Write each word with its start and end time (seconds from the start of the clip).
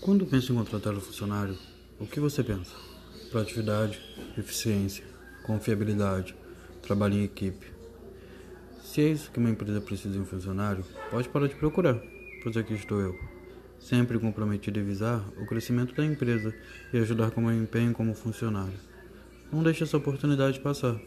Quando 0.00 0.26
pensa 0.26 0.52
em 0.52 0.56
contratar 0.56 0.94
um 0.94 1.00
funcionário, 1.00 1.56
o 1.98 2.06
que 2.06 2.18
você 2.18 2.42
pensa? 2.42 2.74
Proatividade, 3.30 4.00
eficiência, 4.36 5.04
confiabilidade, 5.44 6.34
trabalho 6.82 7.14
em 7.14 7.24
equipe. 7.24 7.66
Se 8.82 9.02
é 9.02 9.08
isso 9.08 9.30
que 9.30 9.38
uma 9.38 9.50
empresa 9.50 9.80
precisa 9.80 10.14
de 10.14 10.18
um 10.18 10.24
funcionário, 10.24 10.84
pode 11.10 11.28
parar 11.28 11.46
de 11.46 11.54
procurar, 11.54 12.00
pois 12.42 12.56
aqui 12.56 12.74
estou 12.74 13.00
eu, 13.00 13.14
sempre 13.78 14.18
comprometido 14.18 14.80
em 14.80 14.84
visar 14.84 15.22
o 15.40 15.46
crescimento 15.46 15.94
da 15.94 16.04
empresa 16.04 16.54
e 16.92 16.98
ajudar 16.98 17.30
com 17.30 17.42
meu 17.42 17.52
empenho 17.52 17.92
como 17.92 18.14
funcionário. 18.14 18.80
Não 19.52 19.62
deixe 19.62 19.84
essa 19.84 19.96
oportunidade 19.96 20.58
passar. 20.60 20.98